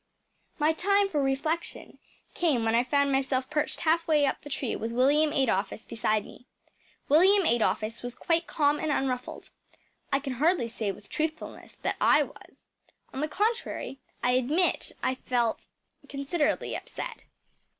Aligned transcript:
My 0.57 0.73
time 0.73 1.09
for 1.09 1.21
reflection 1.21 1.99
came 2.33 2.65
when 2.65 2.73
I 2.73 2.83
found 2.83 3.11
myself 3.11 3.51
perched 3.51 3.81
half 3.81 4.07
way 4.07 4.25
up 4.25 4.41
the 4.41 4.49
tree 4.49 4.75
with 4.75 4.91
William 4.91 5.31
Adolphus 5.31 5.85
beside 5.85 6.25
me. 6.25 6.47
William 7.07 7.45
Adolphus 7.45 8.01
was 8.01 8.15
quite 8.15 8.47
calm 8.47 8.79
and 8.79 8.91
unruffled. 8.91 9.51
I 10.11 10.19
can 10.19 10.33
hardly 10.33 10.67
say 10.69 10.91
with 10.91 11.07
truthfulness 11.07 11.77
what 11.83 11.97
I 12.01 12.23
was. 12.23 12.63
On 13.13 13.19
the 13.21 13.27
contrary, 13.27 13.99
I 14.23 14.31
admit 14.31 14.87
that 14.89 14.97
I 15.07 15.13
felt 15.13 15.67
considerably 16.09 16.75
upset. 16.75 17.21